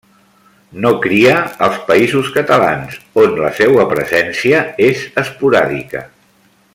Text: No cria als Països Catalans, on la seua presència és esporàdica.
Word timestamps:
No 0.85 0.91
cria 1.03 1.35
als 1.67 1.75
Països 1.91 2.31
Catalans, 2.39 2.97
on 3.27 3.37
la 3.45 3.53
seua 3.61 3.87
presència 3.95 4.65
és 4.91 5.05
esporàdica. 5.25 6.03